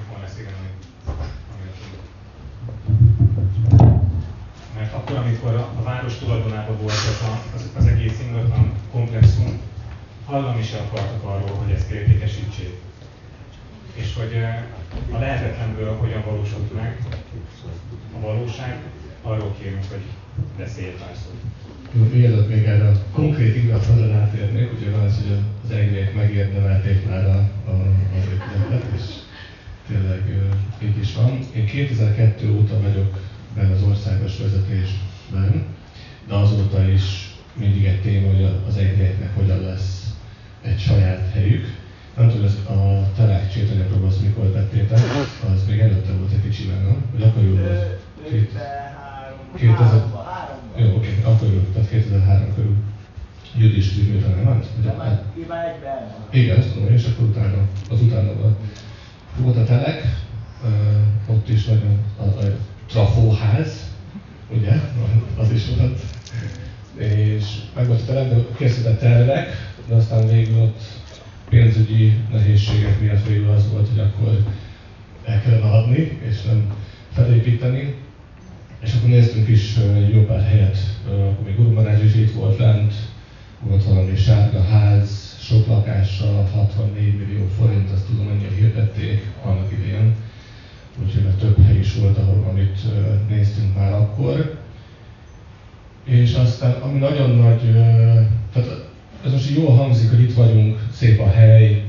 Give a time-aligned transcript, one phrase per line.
[0.00, 0.70] akkor lesz igen, ami,
[1.52, 1.68] ami
[4.76, 9.60] Mert akkor, amikor a, a város tulajdonában volt az, a, az, az egész ingatlan komplexum,
[10.24, 12.80] hallani se akartak arról, hogy ezt értékesítsék.
[13.94, 14.44] És hogy
[15.12, 16.98] a lehetetlenből hogyan valósult meg
[18.16, 18.82] a valóság,
[19.22, 20.02] arról kérünk, hogy
[20.58, 22.12] beszélj pár szót.
[22.12, 27.24] Mielőtt még erre a konkrét ingatlanra rátérnék, ugye van az, hogy az egyiek megérdemelték már
[27.24, 27.38] a,
[27.70, 27.72] a,
[28.16, 29.02] az épületet, és
[29.88, 30.50] tényleg
[30.82, 31.38] így is van.
[31.54, 33.18] Én 2002 óta vagyok
[33.54, 35.64] benne az országos vezetésben,
[36.28, 40.14] de azóta is mindig egy téma, hogy az egyieknek hogyan lesz
[40.62, 41.82] egy saját helyük.
[42.16, 44.98] Nem tudom, ez a Telák Csétanyagról azt mikor tettétek,
[45.52, 47.04] az még előtte volt egy kicsivel, nem?
[47.12, 48.00] Vagy akkor jó volt?
[49.56, 50.12] 2000...
[50.76, 52.76] Jó, oké, akkor jó, tehát 2003 körül.
[53.56, 54.62] Judis című talán, nem?
[56.30, 58.58] Igen, ezt tudom, és akkor utána, az utána volt.
[59.36, 60.02] Volt a telek,
[61.26, 63.90] ott is nagyon a, a trafóház,
[64.50, 64.72] ugye,
[65.36, 66.00] az is volt.
[66.96, 69.48] És meg volt a telek, de készített tervek,
[69.88, 70.82] de aztán végül ott
[71.48, 74.44] pénzügyi nehézségek miatt végül az volt, hogy akkor
[75.24, 76.72] el kellene adni, és nem
[77.12, 77.94] felépíteni.
[78.80, 79.76] És akkor néztünk is
[80.12, 82.94] jó pár helyet, akkor még Urbanázs is itt volt lent,
[83.60, 90.14] volt valami sárga ház, sok lakással, 64 millió forint, azt tudom, annyira hirdették annak idején.
[91.02, 92.78] Úgyhogy több hely is volt, ahol amit
[93.28, 94.58] néztünk már akkor.
[96.04, 97.72] És aztán, ami nagyon nagy,
[98.52, 98.88] tehát
[99.24, 101.84] ez most jól hangzik, hogy itt vagyunk, szép a hely,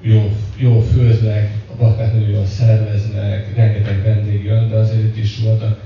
[0.00, 5.38] jó, jó főznek, a bakák nagyon jól szerveznek, rengeteg vendég jön, de azért itt is
[5.38, 5.80] voltak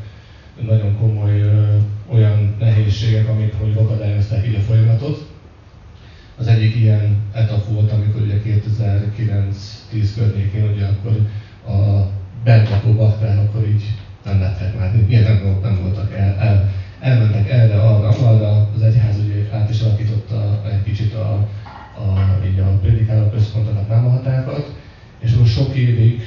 [0.66, 1.76] nagyon komoly ö,
[2.08, 5.30] olyan nehézségek, amik hogy akadályozták így a folyamatot.
[6.36, 11.18] Az egyik ilyen etap volt, amikor ugye 2009-10 környékén, ugye akkor
[11.74, 12.08] a
[12.44, 13.84] bentlakó bakták akkor így
[14.24, 16.70] nem lettek már, ilyen nem, nem voltak el, el,
[17.00, 21.48] elmentek erre, arra, arra, az egyház ugye át is alakította egy kicsit a,
[21.96, 24.80] a, így a prédikáló központokat, nem a hatákat,
[25.22, 26.22] és akkor sok évig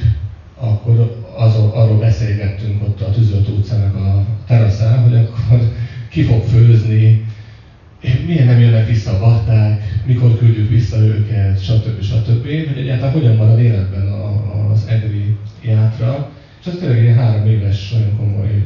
[0.58, 5.74] akkor azon, arról beszélgettünk ott a Tűzölt utcának a teraszán, hogy akkor
[6.10, 7.26] ki fog főzni,
[8.26, 12.02] miért nem jönnek vissza a batták, mikor küldjük vissza őket, stb.
[12.02, 12.44] stb.
[12.44, 14.08] Hogy egyáltalán hogyan marad életben
[14.72, 16.32] az EGRI játra.
[16.60, 18.64] És ez tényleg egy három éves, nagyon komoly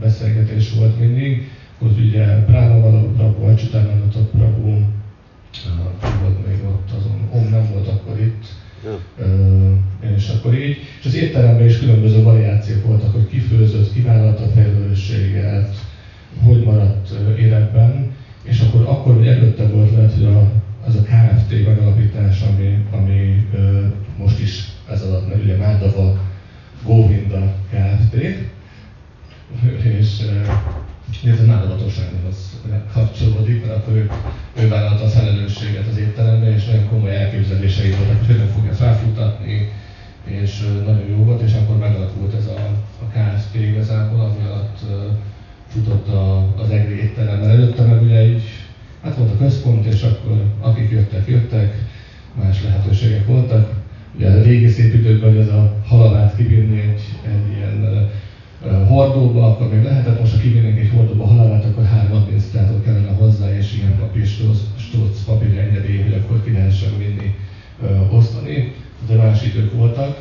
[0.00, 1.50] beszélgetés volt mindig.
[1.78, 4.84] Ott ugye Práva való Prabhu, Acsutánánatok Prabhu,
[6.20, 8.44] volt még ott azon, Om nem volt akkor itt,
[9.16, 9.24] és
[10.52, 10.76] akkor így.
[11.00, 15.74] És az étteremben is különböző variációk voltak, hogy kifőzött, kivállalta a fejlődőséget,
[16.42, 18.10] hogy maradt életben,
[18.42, 20.50] és akkor, akkor hogy előtte volt lehet, hogy a,
[20.86, 23.86] az a KFT megalapítás, ami, ami ö,
[24.18, 26.20] most is ez alatt, mert ugye Mádava
[26.84, 28.14] Govinda Kft.
[29.82, 30.22] és
[31.22, 32.60] illetve nálavatossághoz
[32.92, 34.10] kapcsolódik, mert akkor ő,
[34.62, 39.72] ő vállalta a felelősséget az étteremben, és nagyon komoly elképzelései voltak, hogy hogyan fogja felfutatni,
[40.24, 42.58] és nagyon jó volt, és akkor megalakult ez a,
[43.02, 44.78] a KSP igazából, ami alatt
[45.68, 47.42] futott a, az egri étterem.
[47.42, 48.42] Előtte meg ugye így,
[49.02, 51.74] hát volt a központ, és akkor akik jöttek, jöttek,
[52.34, 53.72] más lehetőségek voltak.
[54.16, 58.08] Ugye a régi szép időkben ez a halavát kibírni egy, egy ilyen
[58.86, 63.56] hordóba, akkor még lehetett, most ha kivinnénk egy hordóba halálát, akkor három adminisztrátor kellene hozzá,
[63.56, 64.26] és ilyen papír,
[64.76, 67.34] stóc, papír engedély, hogy akkor ki lehessen vinni,
[68.10, 68.74] osztani.
[69.06, 70.16] De más idők voltak.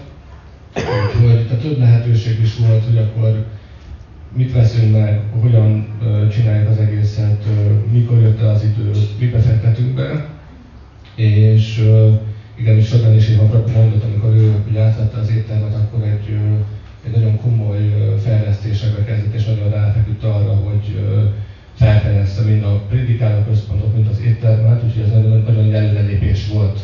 [0.75, 3.45] Úgyhogy tehát több lehetőség is volt, hogy akkor
[4.35, 5.87] mit veszünk meg, hogyan
[6.31, 7.45] csináljuk az egészet,
[7.91, 10.29] mikor jött el az idő, mit befektetünk be.
[11.15, 11.77] És
[12.55, 16.37] igen, és Sodan is én mondott, amikor ő átvette az éttermet, akkor egy
[17.05, 17.79] egy nagyon komoly
[18.23, 21.09] fejlesztésekbe kezdett, és nagyon ráfeküdt arra, hogy
[21.73, 26.79] felfejezte mind a prédikáló központot, mint az éttermet, úgyhogy ez nagyon, nagyon nagy előrelépés volt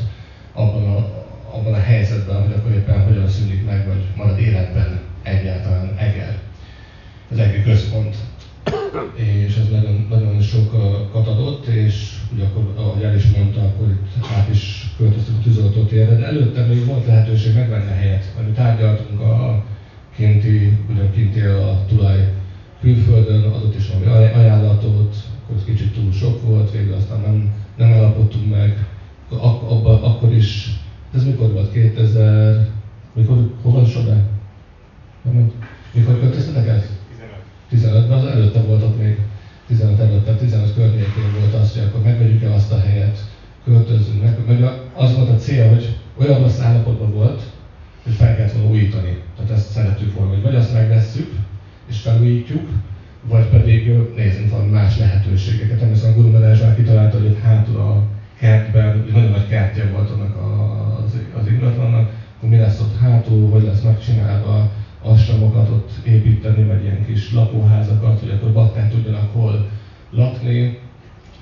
[0.53, 5.95] abban a, abban a helyzetben, hogy akkor éppen hogyan szűnik meg, vagy marad életben egyáltalán
[5.97, 6.39] Eger,
[7.31, 8.15] az Egri központ.
[9.13, 14.25] És ez nagyon, nagyon sokat adott, és ugye akkor, ahogy el is mondta, akkor itt
[14.37, 19.19] át is költöztünk a tűzoltótérre, de előtte még volt lehetőség megvenni a helyet, mert tárgyaltunk
[19.19, 19.63] a
[20.15, 22.33] kinti, ugyan kint él a tulaj
[22.81, 28.49] külföldön, adott is valami ajánlatot, akkor kicsit túl sok volt, végül aztán nem, nem állapodtunk
[28.49, 28.87] meg.
[29.29, 30.69] Ak- abba, akkor is,
[31.13, 31.71] ez mikor volt?
[31.71, 32.67] 2000,
[33.13, 34.29] mikor, hova során?
[35.93, 36.96] Mikor költöztetek ezt?
[37.71, 39.17] 15-ben, az előtte volt ott még
[39.67, 43.17] 15 előtte, 15 környékén volt az, hogy akkor megvegyük-e azt a helyet,
[43.63, 47.41] költözünk meg, meg az volt a cél, hogy olyan rossz állapotban volt,
[48.03, 49.21] hogy fel kellett volna újítani.
[49.35, 51.33] Tehát ezt szerettük volna, hogy vagy azt megvesszük,
[51.89, 52.69] és felújítjuk,
[53.27, 55.81] vagy pedig nézzünk van más lehetőségeket.
[55.81, 58.03] Emlékszem, Guru Meles már kitalálta, hogy ott hátul a
[58.39, 60.35] kertben, ugye nagyon nagy kertje volt annak
[61.05, 64.71] az, az ingatlannak, akkor mi lesz ott hátul, hogy lesz megcsinálva,
[65.07, 69.69] astramokat ott építeni, vagy ilyen kis lakóházakat, hogy akkor bakták tudjanak hol
[70.11, 70.79] lakni.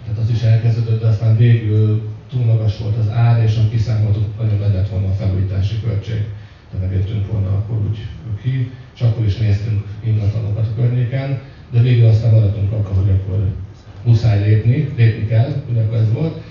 [0.04, 4.24] Tehát az is elkezdődött, de aztán végül túl magas volt az ár, és a kiszámoltuk,
[4.42, 6.24] nagyon le lett volna a felújítási költség.
[6.72, 7.98] Tehát nem jöttünk volna akkor úgy
[8.42, 11.40] ki, és akkor is néztünk ingatlanokat a környéken,
[11.72, 13.48] de végül aztán maradtunk akkor, hogy akkor
[14.04, 16.42] muszáj lépni, lépni kell, ugye ez volt,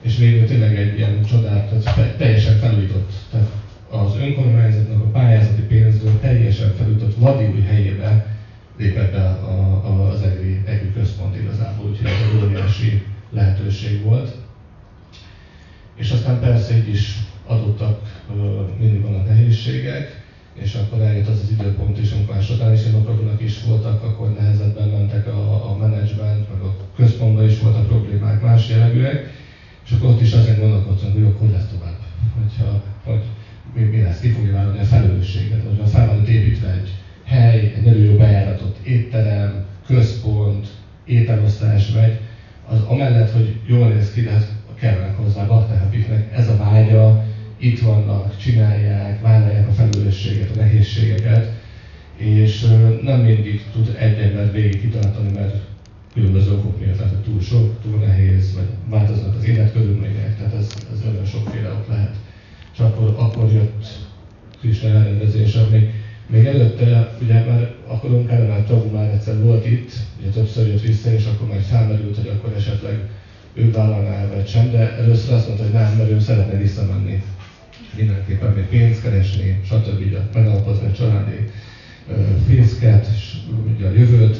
[0.00, 3.48] és végül tényleg egy ilyen csodát, tehát teljesen felújított, tehát
[3.90, 8.36] az önkormányzatnak a pályázati pénzből teljesen felújított vadi új helyébe
[8.76, 14.34] lépett be a, a, az EGRI, EGRI központ igazából, úgyhogy ez egy óriási lehetőség volt.
[15.94, 17.16] És aztán persze így is
[17.46, 18.24] adottak,
[18.78, 20.22] mindig vannak nehézségek,
[20.54, 22.80] és akkor eljött az az időpont is, amikor a satánis
[23.40, 28.68] is voltak, akkor nehezebben mentek a, a menedzsment, meg a központban is voltak problémák más
[28.68, 29.32] jellegűek,
[29.84, 31.98] és akkor ott is azért gondolkodtunk, hogy hogy lesz tovább.
[32.38, 33.22] Hogyha, hogy
[33.74, 36.90] mi, mi lesz, ki fogja vállalni a felelősséget, hogy a fel van építve egy
[37.24, 40.66] hely, egy nagyon jó bejáratott étterem, központ,
[41.04, 42.20] ételosztás megy,
[42.68, 47.24] az amellett, hogy jól néz ki, de kellene hozzá bakták, akiknek ez a vágya,
[47.58, 51.52] itt vannak, csinálják, vállalják a felelősséget, a nehézségeket,
[52.16, 52.66] és
[53.02, 55.54] nem mindig tud egy ember végig kitartani, mert
[56.12, 60.68] különböző okok miatt, tehát hogy túl sok, túl nehéz, vagy változnak az életkörülmények, tehát ez,
[60.92, 62.14] ez nagyon sokféle ok lehet.
[62.72, 63.86] És akkor, akkor jött
[64.60, 65.90] Krishna elrendezése, még,
[66.26, 71.12] még előtte, ugye már akkor Kármán Tabu már egyszer volt itt, ugye többször jött vissza,
[71.12, 73.08] és akkor már felmerült, hogy akkor esetleg
[73.54, 77.22] ő vállalná vagy sem, de először azt mondta, hogy nem, mert ő szeretne visszamenni.
[77.96, 80.16] Mindenképpen még pénzt keresni, stb.
[80.34, 81.50] megalapozni a családi
[82.46, 83.36] fészket, és
[83.74, 84.38] ugye a jövőt,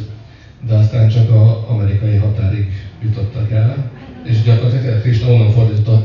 [0.67, 2.73] de aztán csak az amerikai határig
[3.03, 3.91] jutottak el,
[4.25, 6.00] és gyakorlatilag Krishna onnan fordította,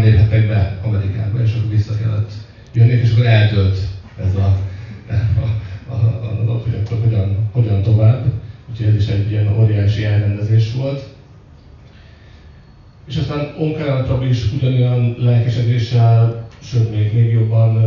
[0.00, 2.30] nem léphettek be Amerikába, és akkor vissza kellett
[2.72, 3.78] jönni, és akkor eltölt
[4.20, 4.56] ez a,
[5.88, 8.24] a, a, a dolog, hogy akkor hogyan, hogyan tovább.
[8.70, 11.02] Úgyhogy ez is egy ilyen óriási elrendezés volt.
[13.06, 17.78] És aztán Onkára is ugyanolyan lelkesedéssel, sőt még, még jobban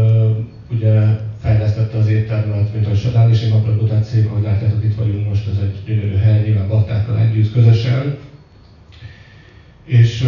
[0.70, 1.02] ugye
[1.42, 5.48] fejlesztette az éttermet, mint a Sadán is, én Napragodát cég, ahogy látjátok, itt vagyunk most,
[5.48, 8.18] ez egy gyönyörű hely, nyilván baktákkal együtt, közösen.
[9.86, 10.28] És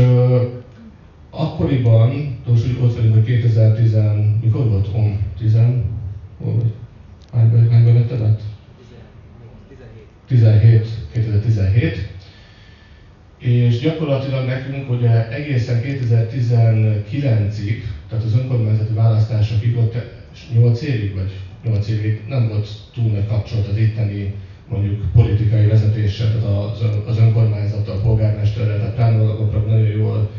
[1.35, 3.95] akkoriban, most úgy ott vagyunk, hogy 2010,
[4.41, 5.19] mikor volt OM?
[5.37, 5.53] 10,
[6.37, 6.71] hol vagy?
[7.31, 8.41] Hányban, hányban vetted át?
[10.27, 10.87] 17.
[11.11, 12.13] 2017.
[13.37, 19.95] És gyakorlatilag nekünk ugye egészen 2019-ig, tehát az önkormányzati választásokig ott
[20.53, 21.31] 8 évig, vagy
[21.63, 24.33] 8 évig nem volt túl nagy kapcsolat az itteni
[24.69, 26.45] mondjuk politikai vezetéssel, tehát
[27.07, 30.29] az, önkormányzattal, a polgármesterrel, tehát plánologokra nagyon jól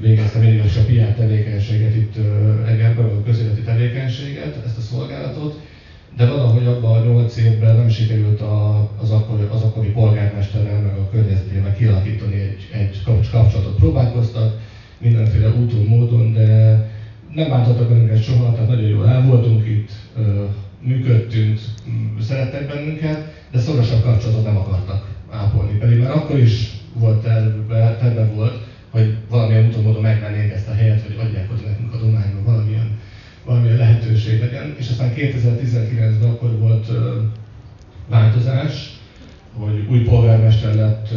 [0.00, 2.16] végezte mindig a PR tevékenységet itt
[2.66, 5.60] Egerben, a közéleti tevékenységet, ezt a szolgálatot,
[6.16, 10.96] de valahogy abban a nyolc évben nem sikerült a, az, akkori, az akkori polgármesterrel, meg
[10.96, 13.76] a környezetével kialakítani egy, egy kapcsolatot.
[13.76, 14.60] Próbálkoztak
[14.98, 16.48] mindenféle úton, módon, de
[17.34, 19.90] nem bántottak bennünket soha, tehát nagyon jól el voltunk itt,
[20.80, 21.58] működtünk,
[22.20, 25.78] szerettek bennünket, de szorosabb kapcsolatot nem akartak ápolni.
[25.78, 30.74] Pedig már akkor is volt terve, terve volt, hogy valamilyen úton módon megvennénk ezt a
[30.74, 32.98] helyet, hogy adják oda nekünk a dományba valamilyen,
[33.44, 34.74] valamilyen lehetőség legyen.
[34.78, 36.90] És aztán 2019-ben akkor volt
[38.08, 38.98] változás,
[39.52, 41.08] hogy új polgármester lett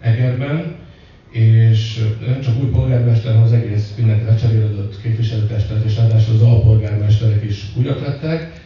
[0.00, 0.74] Egerben,
[1.30, 7.44] és nem csak új polgármester, hanem az egész mindenki lecserélődött képviselőtestet, és ráadásul az alpolgármesterek
[7.44, 8.60] is újak lettek,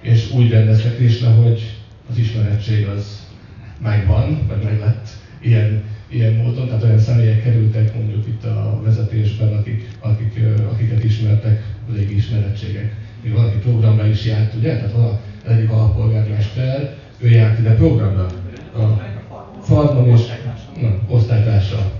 [0.00, 1.76] és úgy rendezte Krishna, hogy
[2.10, 3.26] az ismerettség az
[3.82, 5.08] megvan, vagy meg lett
[5.40, 6.98] ilyen, ilyen módon, tehát olyan
[14.62, 14.76] ugye?
[14.76, 18.26] Tehát van egyik alpolgármester, ő járt ide programra.
[18.76, 19.00] A
[19.62, 20.20] Farmon is,
[20.80, 21.90] na, osztálytársa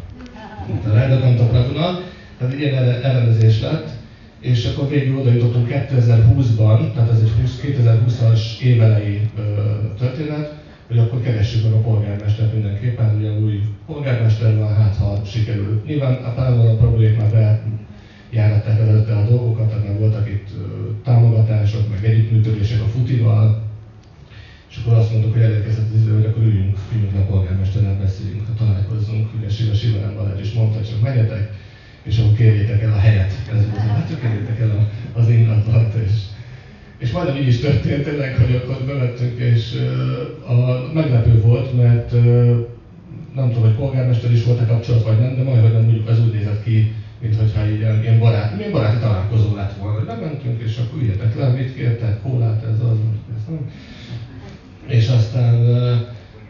[0.84, 2.00] a Rádakantok Laguna,
[2.38, 3.88] tehát ilyen elrendezés lett,
[4.40, 9.20] és akkor végül oda jutottunk 2020-ban, tehát ez egy 2020-as évelei
[9.98, 10.54] történet,
[10.88, 15.82] hogy akkor keressük meg a polgármestert mindenképpen, ugye új polgármester van, hát ha sikerül.
[15.86, 17.30] Nyilván a a problémák
[18.30, 20.41] bejáratták előtte a dolgokat, tehát már voltak itt
[21.02, 23.62] támogatások, meg együttműködések a futival,
[24.70, 27.98] és akkor azt mondtuk, hogy elérkezett az idő, hogy akkor üljünk, üljünk le a polgármesterrel,
[27.98, 29.28] beszéljünk, találkozzunk.
[29.50, 31.52] Siva Sivarán Balázs is mondta, csak menjetek,
[32.02, 33.32] és akkor kérjétek el a helyet.
[33.52, 36.10] Ez volt, hát csak kérjétek el az ingatlant, és,
[36.98, 39.74] És majdnem így is történt tényleg, hogy akkor bevettünk, és
[40.46, 42.12] a, meglepő volt, mert
[43.34, 46.08] nem tudom, hogy polgármester is volt a kapcsolat, vagy nem, de majd, hogy nem mondjuk
[46.08, 50.06] az úgy nézett ki, mint hogyha így ilyen barát, milyen baráti találkozó lett volna, hogy
[50.06, 52.96] bementünk, és akkor üljetek le, mit kértek, kólát, ez az,
[53.36, 53.70] ez nem.
[54.86, 55.54] És aztán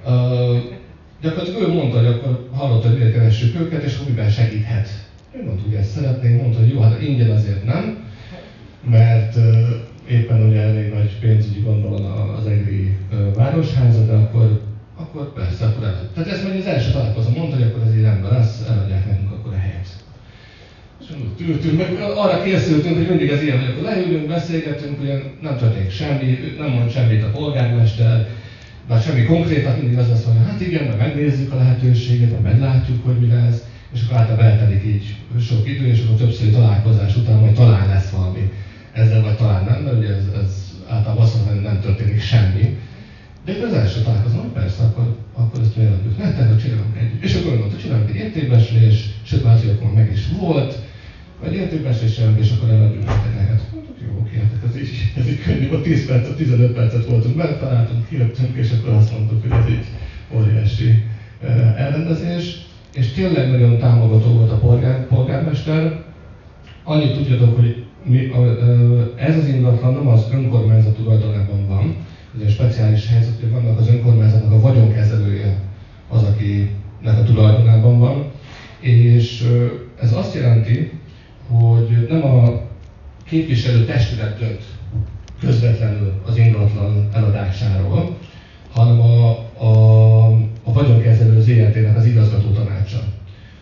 [0.05, 0.57] uh,
[1.21, 4.89] gyakorlatilag ő mondta, hogy akkor hallott, hogy miért keressük őket, és miben segíthet.
[5.37, 8.05] Én mondtuk, hogy ezt szeretnénk, mondta, hogy jó, hát ingyen azért nem,
[8.91, 9.69] mert uh,
[10.09, 11.85] éppen ugye elég nagy pénzügyi gond
[12.39, 14.63] az egri uh, városháza, de akkor,
[14.97, 16.09] akkor persze, akkor el.
[16.15, 19.33] Tehát ez majd az első találkozó mondta, hogy akkor ez így rendben lesz, eladják nekünk
[19.33, 19.83] akkor a helyet.
[19.83, 19.91] És
[21.41, 25.91] ültünk, meg arra készültünk, hogy mindig ez ilyen, hogy akkor leülünk, beszélgetünk, ugye nem történik
[25.91, 28.29] semmi, nem mond semmit a polgármester,
[28.89, 33.05] bár semmi konkrétat, mindig az lesz, hogy hát igen, mert megnézzük a lehetőséget, mert meglátjuk,
[33.05, 33.63] hogy mi lesz,
[33.95, 38.11] és akkor általában eltelik így sok idő, és akkor többször találkozás után majd talán lesz
[38.11, 38.51] valami
[38.93, 42.77] ezzel, vagy talán nem, mert ugye ez, ez általában azt mondom, hogy nem történik semmi.
[43.45, 47.11] De itt az első találkozom, persze, akkor, akkor ezt megadjuk nektek, hogy csinálunk egy.
[47.21, 50.79] És akkor mondta, csinálunk egy értékbeslés, sőt, már akkor meg is volt,
[51.43, 53.61] vagy értékbeslés és akkor eladjuk nektek.
[53.73, 57.37] Mondtuk, jó, oké, hát ez így, ez így könnyű, a 10 percet, 15 percet voltunk
[57.37, 59.87] benne, találtunk, kijöttünk, és akkor azt mondtuk, hogy ez így
[60.35, 61.05] óriási
[61.77, 62.67] elrendezés.
[62.95, 66.05] És tényleg nagyon támogató volt a polgár, polgármester.
[66.85, 68.31] Annyit tudjatok, hogy mi,
[69.17, 71.97] ez az ingatlan nem az önkormányzat tulajdonában van,
[72.41, 75.59] egy speciális helyzet, hogy vannak az önkormányzatnak a vagyonkezelője
[76.09, 78.31] az, akinek a tulajdonában van,
[78.81, 79.49] és
[80.01, 80.91] ez azt jelenti,
[81.49, 82.61] hogy nem a
[83.25, 84.63] képviselő testület dönt
[85.41, 88.17] közvetlenül az ingatlan eladásáról,
[88.73, 90.27] hanem a, a,
[90.65, 92.99] a vagyonkezelő ZRT-nek az igazgató tanácsa.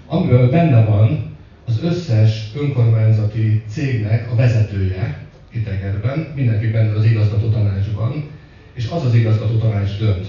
[0.06, 8.30] Amiben benne van az összes önkormányzati cégnek a vezetője Kitegerben, mindenki benne az igazgató tanácsban,
[8.72, 10.26] és az az igazgató tanács dönt.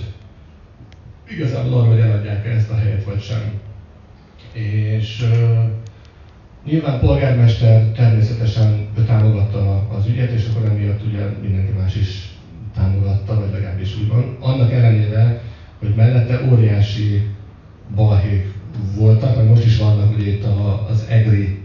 [1.30, 3.60] Igazából arra, hogy eladják ezt a helyet, vagy sem.
[4.54, 5.26] És
[6.66, 12.30] nyilván polgármester természetesen támogatta az ügyet, és akkor emiatt ugye mindenki más is
[12.74, 14.36] támogatta, vagy legalábbis úgy van.
[14.40, 15.42] Annak ellenére,
[15.80, 17.28] hogy mellette óriási
[17.96, 18.54] balhék
[18.96, 20.44] voltak, vagy most is vannak ugye itt
[20.90, 21.61] az EGRI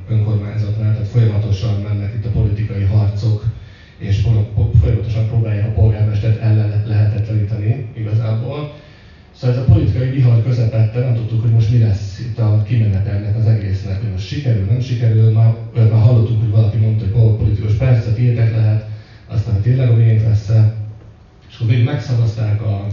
[22.06, 22.86] megszavazták, a,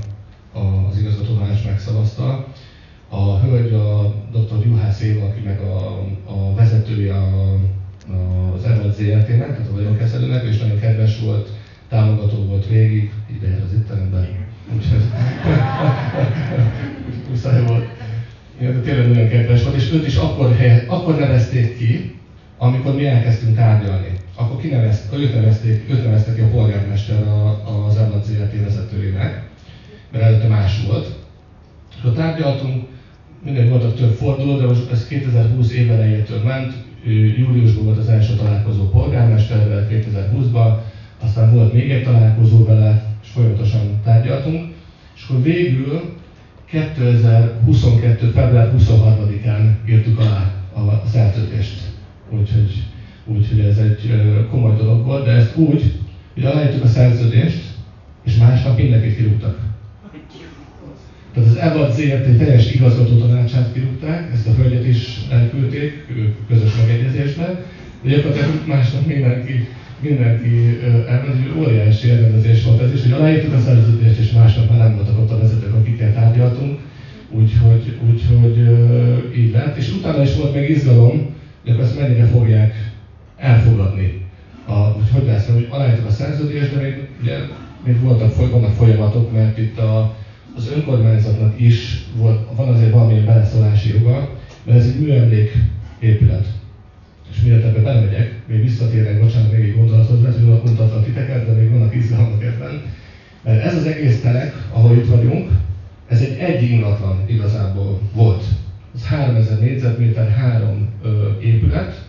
[0.54, 1.34] a, az igazgató
[1.66, 2.48] megszavazta,
[3.10, 4.66] a hölgy, a dr.
[4.66, 7.54] Juhász Éva, aki meg a, a vezetője a,
[8.08, 11.50] a, az Emerald ZRT-nek, tehát a vagyonkezelőnek, és nagyon kedves volt,
[11.90, 14.28] támogató volt végig, ide jár az étteremben.
[14.76, 15.02] Úgyhogy
[17.30, 17.86] muszáj volt.
[18.60, 20.56] Ja, tényleg nagyon kedves volt, és őt is akkor,
[20.88, 22.16] akkor nevezték ki,
[22.58, 24.12] amikor mi elkezdtünk tárgyalni.
[24.36, 27.24] Akkor kinevezték, nevezték, őt nevezték ki a polgármester
[27.88, 29.44] az Emerald ZRT vezetőjének,
[30.12, 31.16] mert előtte más volt.
[31.90, 32.86] És akkor tárgyaltunk,
[33.44, 36.74] mindegy voltak több forduló, de most ez 2020 év elejétől ment,
[37.38, 40.78] júliusban volt az első találkozó polgármesterrel 2020-ban,
[41.22, 44.74] aztán volt még egy találkozó vele, és folyamatosan tárgyaltunk,
[45.16, 46.14] és akkor végül
[46.66, 48.30] 2022.
[48.30, 51.83] február 23-án írtuk alá a szerződést.
[52.40, 52.84] Úgyhogy,
[53.26, 54.14] úgyhogy ez egy
[54.50, 55.92] komoly dolog volt, de ezt úgy,
[56.34, 57.74] hogy aláírtuk a szerződést,
[58.24, 59.58] és másnap mindenkit kirúgtak.
[61.34, 66.06] Tehát az EVAD ZRT teljes igazgató tanácsát kirúgták, ezt a hölgyet is elküldték
[66.48, 67.60] közös megegyezésben,
[68.02, 69.64] de gyakorlatilag másnap mindenki,
[70.02, 74.94] mindenki elment, óriási elrendezés volt ez is, hogy aláírtuk a szerződést, és másnap már nem
[74.94, 76.80] voltak ott a vezetők, akikkel tárgyaltunk,
[77.30, 78.58] úgyhogy, úgyhogy
[79.36, 79.78] így lett.
[79.78, 81.26] És utána is volt még izgalom,
[81.72, 82.92] akkor ezt mennyire fogják
[83.36, 84.26] elfogadni.
[84.66, 87.38] A, hogy hogy lesz, hogy aláírtuk a szerződést, de még, ugye,
[87.84, 90.16] még voltak, vannak folyamatok, mert itt a,
[90.56, 94.30] az önkormányzatnak is volt, van azért valamilyen beleszólási joga,
[94.64, 95.52] mert ez egy műemlék
[96.00, 96.46] épület.
[97.32, 101.52] És miért ebbe belemegyek, még visszatérek, bocsánat, még egy gondolathoz, lehet, hogy untatlak titeket, de
[101.52, 102.82] még vannak izgalmak ebben.
[103.44, 105.50] Mert ez az egész telek, ahol itt vagyunk,
[106.08, 108.44] ez egy egy ingatlan igazából volt.
[108.94, 112.02] Ez 3000 négyzetméter, három ö, épület,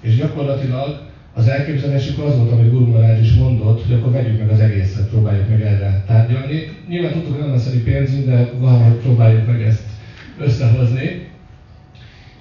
[0.00, 1.00] és gyakorlatilag
[1.32, 5.08] az elképzelésük az volt, amit Guru Maharaj is mondott, hogy akkor vegyük meg az egészet,
[5.08, 6.68] próbáljuk meg erre tárgyalni.
[6.88, 9.82] Nyilván tudtuk, hogy nem lesz pénzünk, de valahogy próbáljuk meg ezt
[10.38, 11.26] összehozni.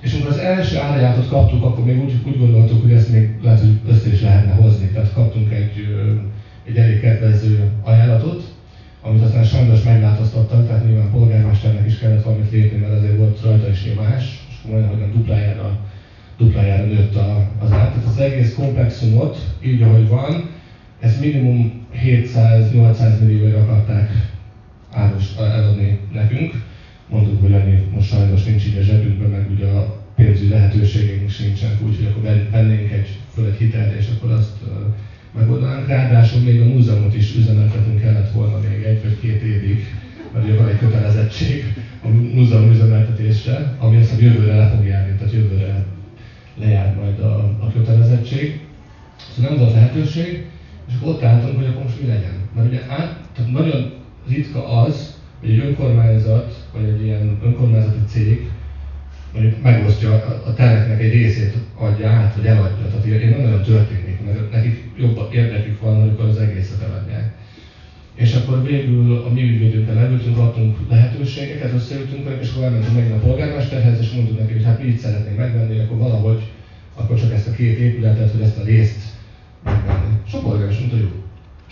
[0.01, 3.60] És amikor az első árajátot kaptuk, akkor még úgy, úgy gondoltuk, hogy ezt még lehet,
[3.60, 4.88] hogy össze is lehetne hozni.
[4.88, 5.88] Tehát kaptunk egy
[6.63, 8.44] egy elég kedvező ajánlatot,
[9.01, 10.68] amit aztán sajnos megváltoztattak,
[14.70, 15.79] majdnem, duplájára,
[16.38, 17.89] duplájára nőtt a, az ár.
[17.89, 20.50] Tehát az egész komplexumot, így ahogy van,
[21.00, 24.10] ez minimum 700-800 millióra akarták
[24.91, 26.63] áros eladni nekünk.
[27.10, 31.82] Mondtuk, hogy annyi most sajnos nincs így a zsebünkben, meg ugye a pénzügyi lehetőségeink sincsenek,
[31.82, 34.58] úgyhogy akkor vennénk egy, föl egy hitelt, és akkor azt
[35.38, 35.88] megoldanánk.
[35.88, 39.86] Ráadásul még a múzeumot is üzemeltetünk kellett volna még egy vagy két évig,
[40.34, 45.13] mert ugye van egy kötelezettség a múzeum üzemeltetésre, ami azt a jövőre le fog járni,
[45.13, 45.86] tehát jövőre
[46.55, 48.60] lejár majd a, a kötelezettség.
[49.36, 50.45] Szóval nem volt lehetőség,
[50.88, 52.50] és akkor ott álltunk, hogy akkor most mi legyen.
[52.55, 53.93] Mert ugye át, tehát nagyon
[54.27, 58.48] ritka az, hogy egy önkormányzat, vagy egy ilyen önkormányzati cég
[59.33, 60.12] mondjuk megosztja
[60.45, 62.88] a teleknek egy részét adja át, vagy eladja.
[62.88, 67.33] Tehát ilyen nem nagyon történik, mert nekik jobb érdekük van, amikor az egészet eladják.
[68.15, 73.17] És akkor végül a mi ügyvédünkkel leültünk, adtunk lehetőségeket, összeültünk és akkor elmentünk megint a
[73.17, 76.43] polgármesterhez, és mondtuk neki, hogy hát mi itt szeretnénk megvenni, akkor valahogy,
[76.96, 79.01] akkor csak ezt a két épületet, vagy ezt a részt
[79.63, 80.15] megvenni.
[80.27, 81.24] És a polgármester mondta, jó,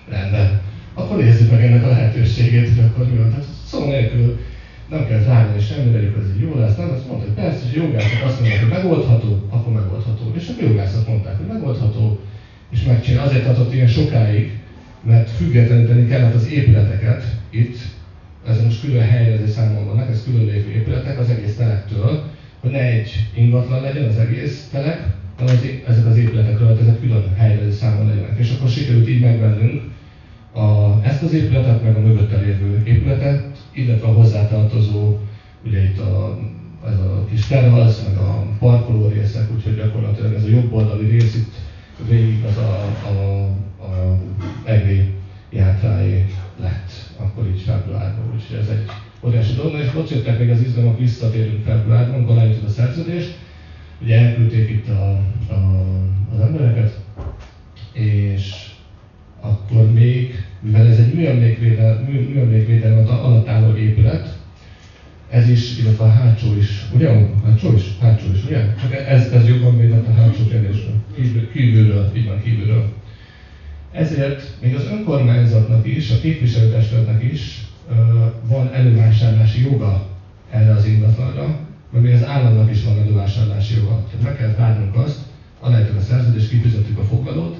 [0.09, 0.61] rendben.
[0.93, 3.29] Akkor nézzük meg ennek a lehetőségét, hogy akkor mi van.
[3.29, 4.39] Tehát szó nélkül
[4.89, 6.91] nem kell zárni semmi, vegyük ez így jó lesz, nem?
[6.91, 10.31] Azt mondta, hogy persze, hogy jogászok azt mondják, hogy megoldható, akkor megoldható.
[10.35, 12.19] És a jogászok mondták, hogy megoldható,
[12.69, 13.25] és megcsinál.
[13.25, 14.60] Azért tartott ilyen sokáig,
[15.03, 17.77] mert függetleníteni kellett az épületeket itt,
[18.47, 22.23] ez most külön helyezés számon vannak, ez külön lévő épületek az egész telektől,
[22.59, 25.01] hogy ne egy ingatlan legyen az egész telek,
[25.37, 28.37] hanem az, ezek az épületek rajta, ezek külön helyezés számon legyenek.
[28.37, 29.81] És akkor sikerült így megvennünk
[30.53, 35.17] a, ezt az épületet, meg a mögötte lévő épületet, illetve a hozzátartozó,
[35.65, 36.39] ugye itt a,
[36.85, 41.35] ez a kis terhasz, meg a parkoló részek, úgyhogy gyakorlatilag ez a jobb oldali rész
[41.35, 41.53] itt
[42.07, 43.43] végig az a, a,
[43.83, 44.17] a
[44.65, 45.00] EGV
[48.51, 49.79] úgyhogy ez egy óriási dolog.
[49.79, 53.37] És jöttek még az izgalmak, visszatérünk februárban, amikor aláírtuk a szerződést,
[54.01, 55.09] ugye elküldték itt a,
[55.49, 55.85] a,
[56.33, 56.99] az embereket,
[57.93, 58.69] és
[59.41, 64.39] akkor még, mivel ez egy műemlékvédelem alatt álló épület,
[65.29, 67.09] ez is, illetve a hátsó is, ugye?
[67.45, 67.83] Hátsó is?
[67.99, 68.73] Hátsó is, ugye?
[68.81, 70.95] Csak ez, ez jobban védett a hátsó kérdésről.
[71.15, 72.93] Kívül, kívülről, így van, kívülről.
[73.91, 77.70] Ezért még az önkormányzatnak is, a képviselőtestületnek is
[78.41, 80.01] van elővásárlási joga
[80.49, 81.55] erre az ingatlanra,
[81.89, 84.03] mert még az államnak is van elővásárlási joga.
[84.05, 85.19] Tehát meg kell várnunk azt,
[85.59, 87.55] aláírtuk a szerződést, kifizettük a fogadót,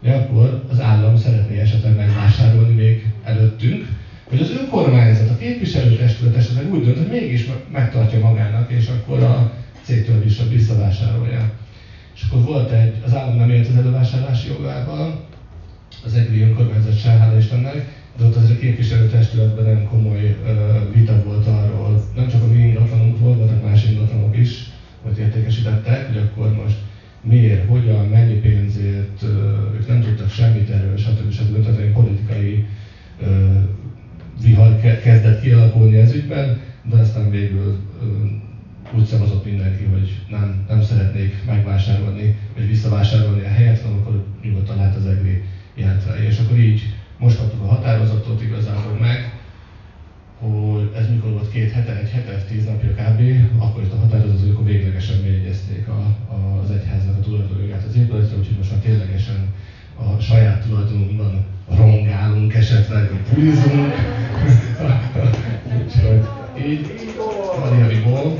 [0.00, 3.86] de akkor az állam szeretné esetleg megvásárolni még előttünk,
[4.28, 9.52] hogy az önkormányzat, a képviselőtestület esetleg úgy dönt, hogy mégis megtartja magának, és akkor a
[9.82, 11.52] cégtől is visszavásárolja.
[12.14, 15.24] És akkor volt egy, az állam nem élt az elővásárlási jogával,
[16.04, 20.36] az egri önkormányzat sem, hála Istennek, ott azért a képviselőtestületben nem komoly
[20.92, 24.70] vita volt arról, nem csak a mi ingatlanunk volt, voltak más ingatlanok is,
[25.02, 26.76] hogy értékesítettek, hogy akkor most
[27.20, 29.22] miért, hogyan, mennyi pénzért,
[29.74, 31.30] ők nem tudtak semmit erről, stb.
[31.30, 31.62] stb.
[31.62, 32.64] Tehát egy politikai
[34.42, 37.76] vihar kezdett kialakulni ez ügyben, de aztán végül
[38.92, 44.76] úgy szavazott mindenki, hogy nem, nem szeretnék megvásárolni, vagy visszavásárolni a helyet, hanem akkor nyugodtan
[44.76, 45.42] lehet az egri
[45.74, 46.18] játra.
[46.18, 46.82] És akkor így
[47.24, 49.32] most kaptuk a határozatot igazából meg,
[50.38, 53.20] hogy ez mikor volt két hete, egy hete, tíz napja kb.,
[53.58, 56.00] akkor itt a határozat, akkor véglegesen megjegyezték a,
[56.34, 59.54] a, az egyháznak a tulajdonjogát az épületre, úgyhogy most már ténylegesen
[59.96, 61.44] a saját tulajdonunkban
[61.76, 63.94] rongálunk, esetleg pulizunk.
[65.78, 66.22] úgyhogy
[66.66, 67.10] így,
[67.60, 68.38] Maria Vibó.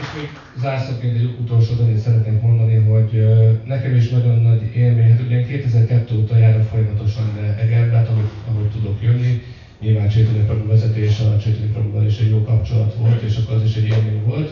[0.00, 0.28] És még
[0.60, 3.24] zárszóként egy utolsó dolgot szeretnék mondani, hogy
[3.64, 8.68] nekem is nagyon nagy élmény, hát ugye 2002 óta járok folyamatosan Egerbe, hát ahogy, ahogy
[8.68, 9.42] tudok jönni,
[9.80, 13.62] nyilván Csétoni Pragu vezetés, a Csétoni Praguval is egy jó kapcsolat volt, és akkor az
[13.62, 14.50] is egy élmény volt,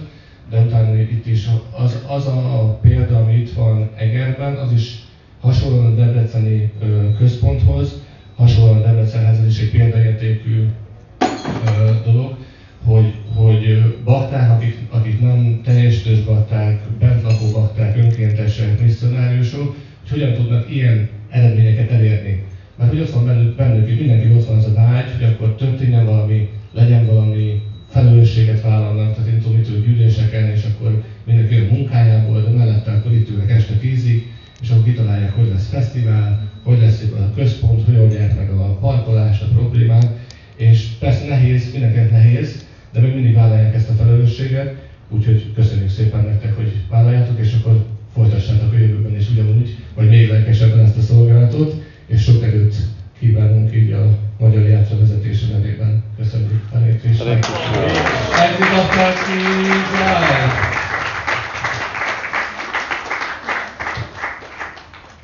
[0.50, 4.98] de utána itt is az, az a példa, ami itt van Egerben, az is
[5.40, 6.72] hasonlóan a Debreceni
[7.18, 8.02] központhoz,
[8.37, 10.66] hasonlóan a Debrecenhez, ez is egy példaértékű
[12.04, 12.37] dolog,
[12.88, 20.70] hogy, hogy bakták, akik, akik nem teljes bakták, bentlakó bakták, önkéntesek, misszionáriusok, hogy hogyan tudnak
[20.74, 22.42] ilyen eredményeket elérni.
[22.77, 25.55] Mert hogy ott van bennük, bennük hogy mindenki ott van az a vágy, hogy akkor
[25.55, 31.55] történjen valami, legyen valami, felelősséget vállalnak, tehát én tudom, itt ülök gyűléseken, és akkor mindenki
[31.55, 36.51] jön munkájából, de mellette akkor itt ülnek este tízig, és akkor kitalálják, hogy lesz fesztivál,
[36.62, 40.09] hogy lesz a központ, hogy oldják meg a parkolást, a problémát,
[40.57, 46.24] és persze nehéz, mindenkinek nehéz, de még mindig vállalják ezt a felelősséget, Úgyhogy köszönjük szépen
[46.24, 51.01] nektek, hogy vállaljátok, és akkor folytassátok a jövőben is ugyanúgy, vagy még lelkesebben ezt a
[51.01, 52.74] szolgálatot, és sok erőt
[53.18, 56.03] kívánunk így a Magyar Játra vezetése nevében.
[56.16, 56.70] Köszönjük.
[56.70, 57.38] Hare Krishna.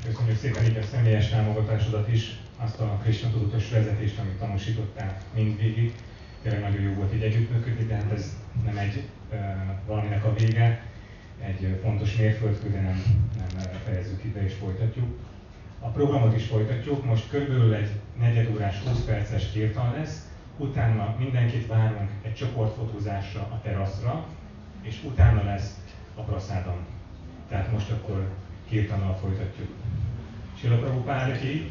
[0.04, 5.94] Köszönjük szépen így a személyes támogatásodat is, azt a Krishna tudatos vezetést, amit tanúsítottál mindvégig.
[6.42, 9.02] Tényleg nagyon jó volt így együttműködni, de hát ez nem egy
[9.32, 9.38] uh,
[9.86, 10.82] valaminek a vége,
[11.40, 13.02] egy fontos mérföldkő, de nem,
[13.56, 15.18] nem fejezzük ide és folytatjuk.
[15.80, 22.10] A programot is folytatjuk, most körülbelül egy negyedórás, 20 perces kirtan lesz, utána mindenkit várunk
[22.22, 24.26] egy csoportfotózásra a teraszra,
[24.82, 25.78] és utána lesz
[26.14, 26.78] a praszádon.
[27.48, 28.28] Tehát most akkor
[28.68, 29.68] kirtannal folytatjuk.
[30.64, 31.68] Srila Prabhupada aqui.